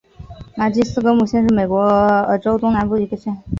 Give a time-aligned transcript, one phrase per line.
[0.57, 3.37] 马斯金格姆县是美国俄亥俄州东南部的一个县。